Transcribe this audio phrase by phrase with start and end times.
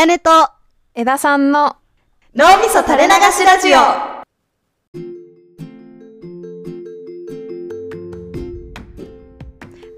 [0.00, 0.30] やねと
[0.94, 1.76] 枝さんの
[2.34, 3.78] 脳みそ垂れ流しラジオ。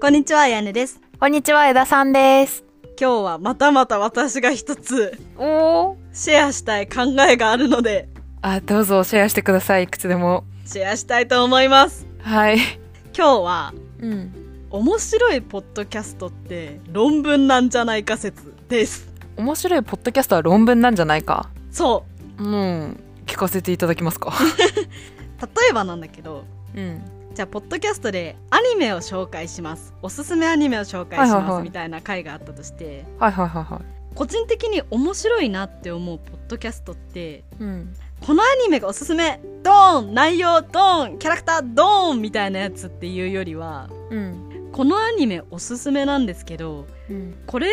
[0.01, 0.99] こんにちは、あやねです。
[1.17, 2.65] こんにちは枝さんです。
[2.99, 8.09] 今日はまたまた私が一つおおシェアしたい考えがあるので、
[8.41, 9.83] あどうぞシェアしてください。
[9.83, 10.43] いくつでも。
[10.65, 12.05] シェアしたいと思います。
[12.19, 12.57] はい。
[13.15, 14.33] 今日は、うん。
[14.69, 19.12] 面白いポッドキャストって論文なんじゃないか説です。
[19.37, 21.49] 面白いポッドキャストは論文なんじゃないか。
[21.71, 22.05] そ
[22.39, 22.43] う。
[22.43, 22.99] うん。
[23.25, 24.33] 聞かせていただきますか？
[25.41, 27.01] 例えばなんだけど、うん。
[27.33, 29.93] じゃあ、ポッドキャストでアニメを紹介します。
[30.03, 31.63] おすすめアニメを紹介します。
[31.63, 34.15] みたいな回があったとして、はいはいはいはい。
[34.15, 37.93] 個人的に面白いなって思うポッドキャストって、うん。
[38.21, 44.69] このアニメがおすすめドーン内容ドーンキャラクタードーンみたいなやつっていうよりは、うん。
[44.71, 47.35] このアニメおすすめなんですけど、うん。
[47.47, 47.67] これ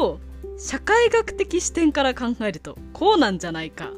[0.00, 0.18] を
[0.58, 3.90] 社会学的視点から考えるとこうなんじゃないか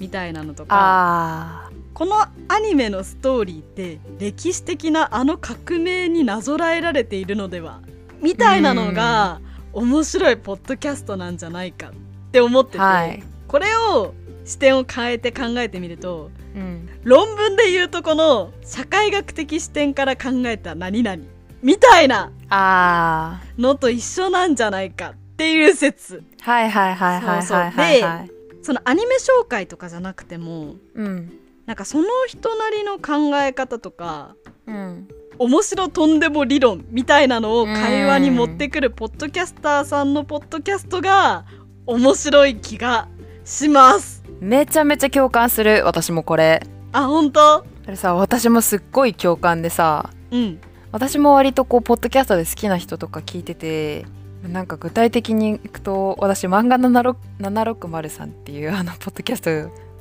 [0.00, 2.16] みたいなのとかあこの
[2.48, 7.80] アニメのストーリーって歴史的なあの革命になぞらえられているのでは
[8.20, 9.40] みたいなのが
[9.72, 11.92] 面白いポッドキャストなんじゃないかっ
[12.32, 13.22] て思ってて、はい。
[13.46, 14.14] これを
[14.44, 16.88] 視点を変えて考えてみるとーうん。
[17.04, 21.22] 論文で言うとこの社会学的視点から考えた何々
[21.62, 26.16] みたいなあのと一緒なんじゃないかっていう説。
[26.16, 28.30] ーはいはいはいはいはいはいはい。
[28.62, 31.32] そのアニメ紹介とかじゃなくてもうん
[31.64, 41.46] なんかその人なりの考え方とかうん面白とんでも理論みたいなのを会話に持ってくるポッドキャスターさんのポッドキャストが
[41.86, 43.08] 面白い気が
[43.46, 44.22] します。
[44.40, 45.82] めちゃめちゃ共感する。
[45.86, 46.62] 私もこれ。
[46.92, 47.64] あ本当？
[47.86, 50.60] それさ私もすっごい共感でさうん。
[50.92, 54.04] 私も割とこうポッドキャストで好きな人とか聞いてて
[54.42, 59.50] なんか具体的にいくと私漫画76 760さんっていうあのポッドキャスト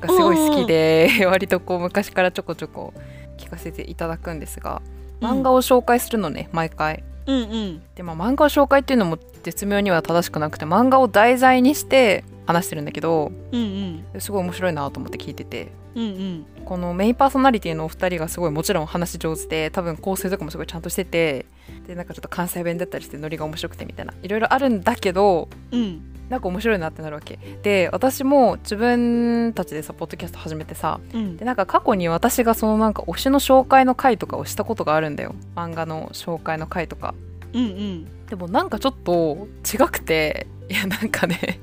[0.06, 2.94] がすごい好きで 割とこう昔からちょこちょこ
[3.38, 4.82] 聞かせていただくんですが
[5.22, 7.04] 漫画を紹介するのね、毎回。
[7.26, 7.82] うんうん。
[7.95, 14.21] でまあ漫画を紹介っていうのも絶妙には正しくなくて漫画を題材にして話してるんだけどうんうん。
[14.21, 16.45] すごい面白いなと思って聞いててうんうん。
[16.66, 21.45] このメインパーソナリティのお二人がすごいもちろん話上手で多分構成とかもすごいちゃんとしてて
[21.88, 24.14] でなんかちょっと関西弁だったりしてノリが面白くてみたいな。
[24.22, 26.02] いろいろあるんだけどうん。
[26.30, 27.39] なんか面白いなってなるわけ。
[27.64, 31.38] で私も自分たちでさポッドキャスト始めてさうん。
[31.38, 35.33] でなんか過去に私がそのなんか推しの紹介の回とかをしたことがあるんだよ。
[35.56, 37.16] 漫画の紹介の回とか。
[37.54, 38.27] うんうん。
[38.27, 41.60] でもなんかちょっと違くていやなんかね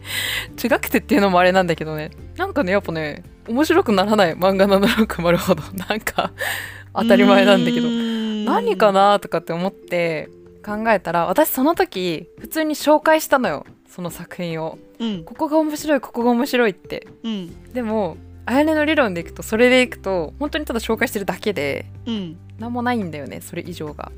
[0.63, 5.63] 違くてっていうのもあれなんだけどねなんかねやっぱね面白くならない漫画760ほど。
[5.89, 6.33] なんか
[6.95, 7.89] 当たり前なんだけど。
[7.89, 10.29] 何何かなとかって思って
[10.65, 13.67] 考えたら私その時普通に紹介したのよ。
[13.89, 14.79] その作品を。
[14.99, 15.25] うん。
[15.25, 17.07] ここが面白いここが面白いって。
[17.25, 17.73] うん。
[17.73, 22.37] でもあやねの理論でいくとそれでいくと本当にただ紹介してるだけでうん。
[22.59, 24.13] 何もないんだよねそれ以上が。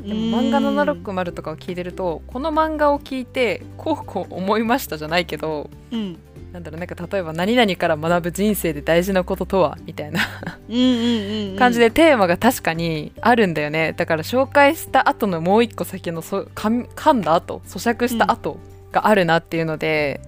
[0.00, 6.18] でも漫画760とかを聞いてるとこの漫画を聞いてこうこう思いましたじゃないけどうん
[6.52, 10.20] なんだろうなんか例えば何々から学ぶ人生で大事なこととはみたいな。
[10.68, 13.94] うんうんうん感じでテーマが確かにあるんだよね。
[13.96, 18.58] だから紹介した後のもう一個先のそ噛み噛んだ後咀嚼した後
[18.90, 20.20] があるなっていうので、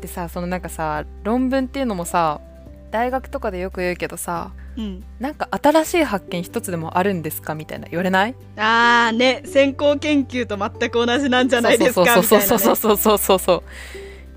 [0.00, 2.40] でさそのなんかさ論文っていうのもさ
[2.90, 5.04] 大学とかでよく言うけどさうん。
[5.18, 7.88] なんか新しい発見一つでもあるんですかみたいな。
[7.88, 8.34] 言われない？
[8.56, 13.62] ああね先行研究と全く同じなんじゃないですかみたいな、ね、そうそうそうそうそうそうそう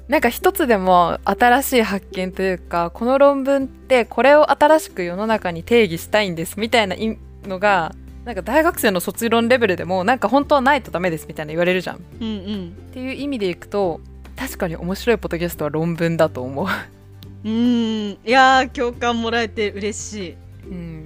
[0.07, 11.95] なんか一つでも新しい発見というかこの論文ってこれを新しく世の中に定義したいんですみたいないのがなんか大学生の卒論レベルでもなんか本当はないとダメですみたいな言われるじゃん。
[11.97, 12.71] っうんうん。
[12.93, 14.01] ていう意味でいくと
[14.37, 20.35] 確かに面白いポッドキャストは論文だと思う、うーんいやー共感もらえて嬉しい。
[20.67, 21.03] うん、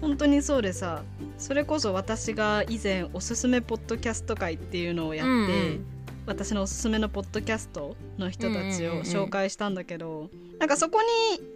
[0.00, 1.02] 本当にそうでさ
[1.38, 5.86] それこそ私が以前おすすめポッドキャスト会っていうのをやって、うんうん
[6.26, 11.06] 私のおすすめのポッドキャストの人たちを紹介したんだけど、なんかそこに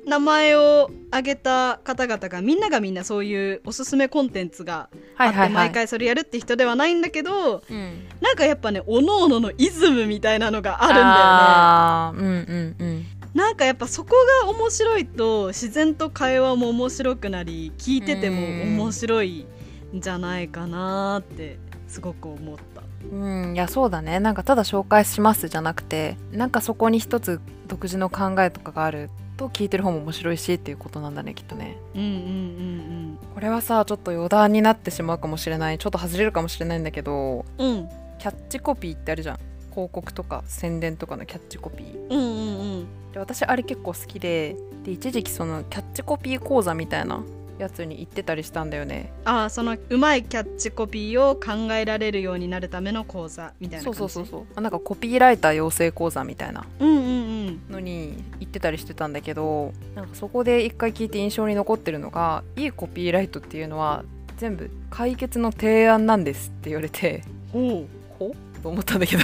[0.09, 12.47] 名前を挙げた方々がみんながみんなそういうおすすめコンテンツがあって毎回それやるって人ではないんだけどうん、なんかやっぱねおのおののイズムみたいなのがあるんだよね。
[12.49, 19.47] うんうんうんなんかやっぱそこが面白いと自然と会話も面白くなり聞いてても面白い
[19.95, 22.88] んじゃないかなってすごく思った。
[23.11, 24.21] うん、いやそうだね。
[24.21, 31.79] なんかただ紹介しますじゃなくてなんかそこに一つ独自の考えとかがあると聞いてる方も面白いしっていうことなんだねきっとね。
[31.95, 35.79] うんうんうんこれはさちょっと余談になってしまうかもしれない。
[35.79, 37.89] ちょっと外れるかもしれないんだけどうんうん。
[38.19, 39.39] キャッチコピーってあるじゃん。
[39.71, 42.09] 広告とか宣伝とかのキャッチコピー。
[42.11, 42.87] うんうんうん。
[43.13, 47.23] で私あれ結構好きでで一時期そのキャッチコピー講座みたいな
[47.59, 49.13] やつに行ってたりしたんだよね。
[49.25, 53.99] ああそのうまいキャッチコピーを考えられるようになるための講座みたいな感じ？
[53.99, 54.47] そうそうそうそう。
[54.57, 56.65] あなんかコピーライター養成講座みたいな。
[56.81, 57.61] うんうんうん。
[57.71, 64.05] のに行ってたりしてたんだけどなんかそこで一回聞いて印象に残ってるのがいいコピーライトっていうのは
[64.37, 67.87] 全部解決の提案なんですって言われてほ
[68.19, 69.23] ほと思ったんだけど。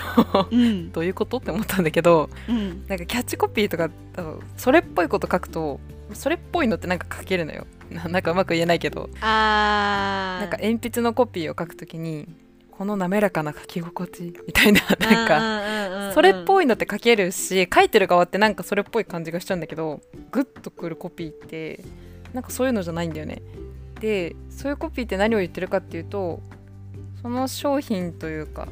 [0.51, 0.91] ううん。
[0.93, 2.85] どういうことって思ったんだけどうん。
[2.89, 3.91] なんかキャッチコピーとか
[4.57, 5.81] それっぽいこと書くと
[6.13, 9.09] それっぽいのってなんか書けるのよななんかうまく言えないけど。
[9.21, 10.41] あー。
[10.41, 12.29] なんか鉛筆のコピーを書くときに
[12.77, 20.01] この滑らかな書き心地みたいななんかかそれっぽいいのって書けるし書いてる側ってなんかそれっぽい感じがしちゃうんだけど
[20.33, 21.85] グッとくるコピーって
[22.33, 23.43] なんかそういうのじゃないんだよね。
[24.01, 26.41] でそういうコピーって何を言ってるかっていうと
[27.23, 28.67] その商品というか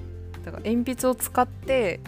[0.44, 2.00] だから鉛筆を使って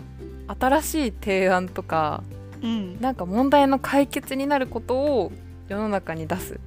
[0.58, 2.24] 新しい提案とか
[2.60, 3.00] うん。
[3.00, 5.32] なんか問題の解決になることを
[5.68, 6.58] 世の中に出す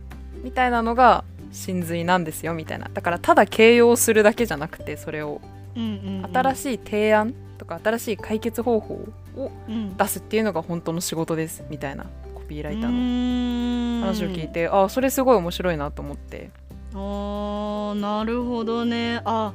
[0.47, 2.89] みたいなのが真髄なんですよみたいな。
[2.93, 5.41] だからただ形容するだけじゃなくてそれを。
[5.75, 8.93] 新しい提案とか新しい解決方法
[9.35, 9.97] をうん。
[9.97, 12.05] 出すっていうのが本当の仕事ですみたいな。
[12.33, 16.49] コピーライターのの話を聞いてああそれすごい面白いなと思って。
[16.93, 19.21] あーなるほどね。
[19.25, 19.51] あ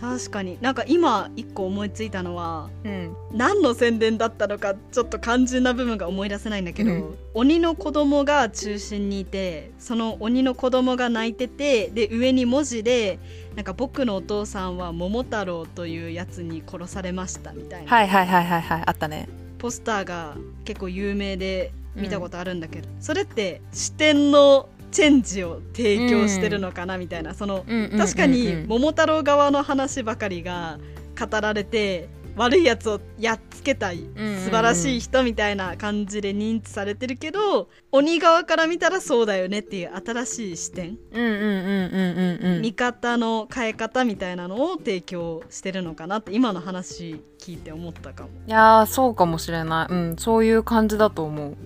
[0.00, 0.58] 確かに。
[0.60, 3.16] なんか今一個思いついたのはうん。
[3.32, 7.14] 何の宣伝だったのかちょっと肝心な部分が思い出せないんだけど、うん。
[7.34, 13.18] 鬼の子供が中心にいてその鬼の子供が泣いててで上に文字で
[13.54, 19.28] なんか僕のお父さんは桃太郎というやつに殺されましたみたいな、はいはいはいはいはいあったね。
[19.58, 27.66] ポスターが結構有名で見たことあるんだけど、それって視点のチェンジを提供してるのかなみたいな、その
[27.98, 30.78] 確かに桃太郎側の話ばかりが
[31.20, 40.96] 語られて悪いやつをやっつけたい素晴らしい人みたいな感じで認知されてるけど鬼側から見たらそうだよねっていう新しい視点。
[41.12, 42.62] うんうんうんうんうんうん。
[42.62, 48.30] 見方の変え方みたいなのを提供してるのかなって今の話聞いて思ったかも。
[48.46, 49.92] いやーそうかもしれない。
[49.92, 51.56] うんそういう感じだと思う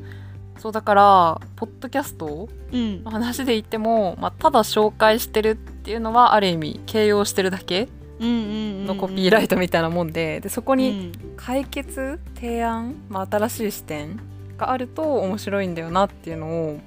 [0.60, 3.02] そうだからポッドキャストうん。
[3.02, 7.88] の話で言っても、まあ、ただ紹介してるっていうのはある意味形容してるだけ
[8.20, 11.34] のコピーライトみたいなもんででそこにうん。
[11.36, 14.20] 解決提案、まあ、新しい視点
[14.58, 16.80] があると面白いんだよなっていうのを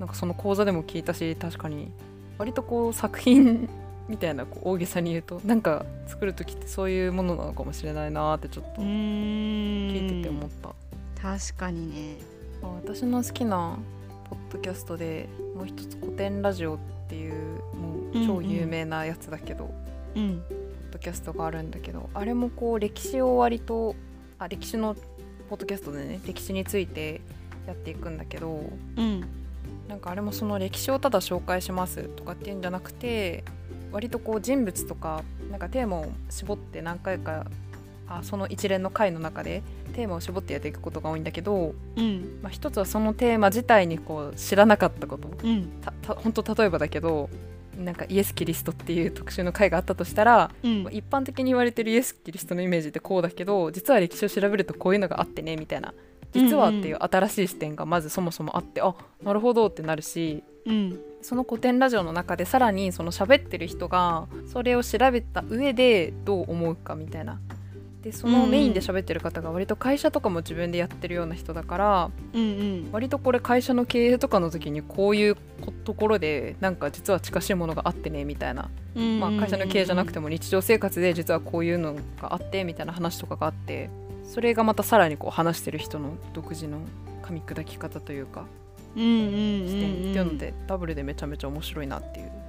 [0.00, 1.92] なんかその講座でも聞いたし確かに
[2.36, 3.68] 割とこう作品
[4.08, 10.74] みたいなこう大げさに言うとなんか作る時ってそういうものなのかもしれないなってちょっと聞いてて思った、
[11.22, 12.16] 確かにね。
[12.18, 13.78] まあ私の好きな
[14.28, 16.78] ポッドキャストでもう一つ古典ラジオっ
[17.08, 19.70] ていうもう超有名なやつだけど、
[20.14, 20.42] うん。
[20.48, 23.94] ポッドキャストがあるんだけどあれもこう歴史を割と
[24.38, 24.96] あ歴史の
[25.48, 27.20] ポッドキャストでね歴史について
[27.66, 28.60] やっていくんだけど
[28.96, 29.24] うん。
[29.88, 33.42] なんかあれもその歴史をただ紹介しますとかっていうんじゃなくて
[33.90, 37.46] 割とこう人物とかなんかテーマを絞って何回か
[38.10, 39.62] あその一連の回の中で
[39.94, 42.40] テーマを絞ってやっていくことが多いんだけど、うん。
[42.42, 45.28] まあ、一つはそのテーマ自体にこう知らなかったこと。
[45.42, 45.70] うん。
[45.80, 47.30] たた本当例えばだけど
[47.78, 50.88] なんかイエス・キリストっていう特集の回があったとしたらうん。
[50.90, 55.94] 一般的に言われてるイエス・キリストのイメージってこうだけど実は歴史を調べるとこういうのがあってねみたいな。
[56.32, 61.00] 実はっていう新しい視点がまずそもそもあって、あなるほどってなるしうん。
[61.22, 67.38] その古典ラジオの中でさらにその喋ってる人がそれを調べた上でどう思うかみたいな
[68.02, 72.88] でそのメインで喋ってる方が割と会社とかも自分でやってるような人だからうんうん。
[72.92, 78.70] 割とこれ会社の経営とかの時にこういうこところでなんか実は近しいものがあってねみたいな。
[79.20, 83.88] まあ、会社の経営じゃなくてもも日常生活で実はこういうのがあってみたいな話とかがあって
[84.24, 86.80] それがまたさらにこう話してる人の独自の
[87.22, 88.46] 噛み砕き方というか
[88.96, 92.39] うんうんうん視点ってうんいうのでダブルでめちゃめちゃ面白いなっていう。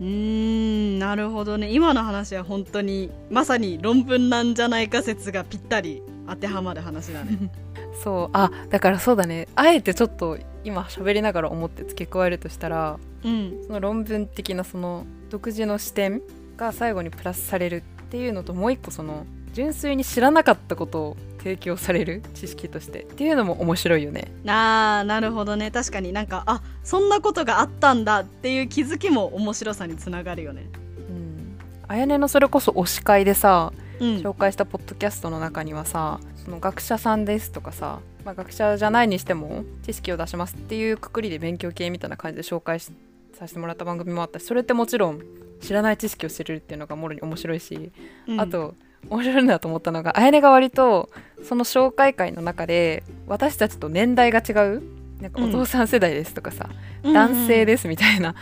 [0.00, 1.70] うーんなるほどね。
[1.70, 7.50] 今の話は本当にまさに論文なんじゃないか説がぴったり当てはまる話だね。
[8.02, 9.48] そうあだからそうだね。
[9.56, 13.64] あえてちょっと今喋りながら思って付け加えるとしたらうん。
[13.66, 16.22] その論文的なその独自の視点
[16.56, 24.30] が最後にプラスされるっていうのともう一個その純粋に知らなかったことを提供される知識としてっていうのも面白いよね。
[24.46, 25.70] あーなるほどね。
[25.70, 30.66] 確かになんかあそんなことがあったんだっていう気づきも面白さにつながるよね。
[31.08, 34.08] うん、あやねのそれこそ推し会でさうん。
[34.18, 42.90] 紹介したポッドキャストの中にはさその学者さんですとかさ、まあ、学者じゃないにしても知識を出しますっていうくくりで勉強系みたいな感じで紹介し
[43.38, 45.22] させてもらった番組もあったしそれってもちろん
[45.60, 47.90] 知らない知識を知れるっていうのがもろに面白いし、
[48.28, 48.40] うん。
[48.40, 48.74] あと
[49.10, 51.10] 面白いなと思ったのがあやねが割と
[51.42, 54.82] その紹介会の中で私たちと年代が違う
[55.20, 56.68] なんかお父さん世代ですとかさ、
[57.02, 58.36] 男性ですみたいな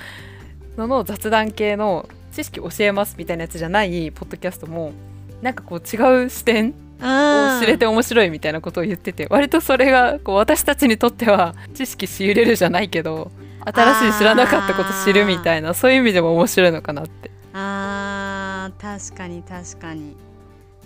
[0.76, 4.92] のの雑談系の知識教えますみたいなやつじゃないポッドキャストも
[5.40, 13.30] なんかこう違う視点を知れて面白いみたいなことを言ってて割とそれがこう私たちにとっては知識仕入れるじゃないけど
[13.64, 17.30] 新しい知らなかったこと知るみたいなそういう意味でも面白いのかなって。
[17.54, 20.14] あー確かに確かに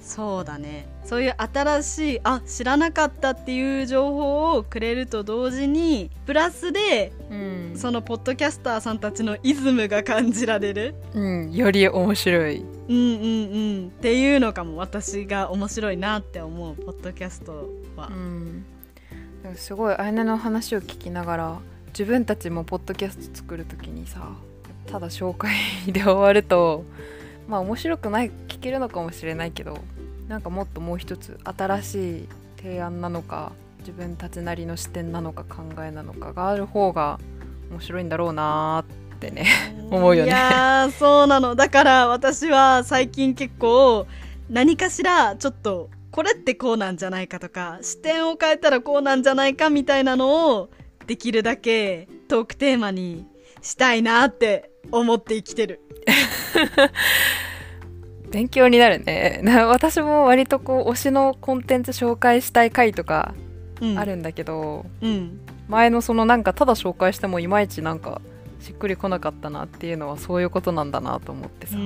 [0.00, 0.86] そうだね。
[1.04, 12.64] そういう新しいあ知らなかったっていう情報をくれると同時にプラスで、うん、そのポッドキャスターさんたちのイズムが感じられる、うん、より面白い。
[12.88, 13.22] うんうん
[13.82, 13.86] うん。
[13.88, 18.64] っていうのかも私が面白いなって思うポッドキャストは、うん、
[19.56, 24.28] すごいあやねの話を聞きながら自分たちもポッドキャスト作る時にさ
[24.86, 25.52] ただ紹介
[25.86, 26.84] で終わると
[27.50, 29.76] まあ面白くない聞けるのかもしれないけど
[30.28, 32.28] なんかもっともう一つ新しい
[32.58, 37.18] 提案なのか自分たちなりの視点なのか考えなのかがある方が
[37.70, 39.46] 面白いんだろうなってね
[39.90, 40.30] 思うよね。
[40.30, 44.06] いやそうなのだから私は最近結構
[44.48, 50.70] 何かしらちょっとこれってこうなんじゃないかとか視点を変えたらこうなんじゃないかみたいなのを
[51.08, 53.26] できるだけトークテーマに
[53.60, 55.80] したいなって思って生きてる。
[58.30, 59.42] 勉強になるね。
[59.66, 63.34] 私も割とこう推しのコンテンツ紹介したい回とか
[63.96, 68.20] あるんだけど、うん、前のそのなんかただ紹介してもいまいちなんか
[68.60, 71.76] しっくりこなかったなっていうのはそういうことなんだなと思ってさ。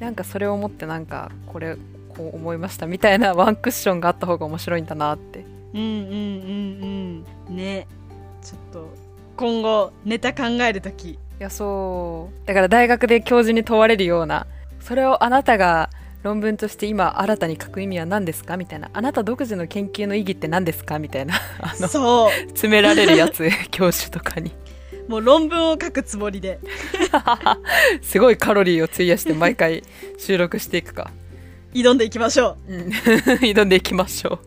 [0.00, 1.76] なんかそれを思ってなんかこれ
[2.14, 5.46] こう思いましたみたいなワンクッションがあった方が面白いんだなって。
[5.72, 7.56] うんうんうんうん。
[7.56, 7.86] ね。
[8.42, 12.46] ちょっと今後ネタ考える時いやそう。
[12.46, 14.46] だから大学で教授に問われるような
[14.80, 15.90] それをあなたが
[16.22, 18.56] 論文として今新たに書く意味は何ですか？
[18.56, 18.90] みたいな。
[18.92, 20.98] あなた独自の研究の意義って何ですか？
[20.98, 21.34] みたいな。
[21.60, 22.30] あのそう。
[22.48, 24.50] 詰められるやつ教授とかに。
[25.08, 26.58] もう論文を書くつもりで。
[28.02, 29.82] すごいカロリーを費やして毎回
[30.18, 31.10] 収録していくか。
[31.74, 32.88] 挑んでいきましょう、うん、
[33.44, 34.38] 挑んでいきましょう